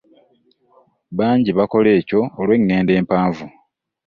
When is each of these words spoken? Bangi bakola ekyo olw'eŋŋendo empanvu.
Bangi 1.17 1.51
bakola 1.57 1.89
ekyo 1.99 2.21
olw'eŋŋendo 2.39 2.91
empanvu. 2.99 3.45